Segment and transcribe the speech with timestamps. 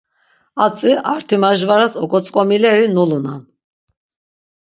[0.65, 3.41] Atzi artimajvaras oǩotzǩomileri nulunan.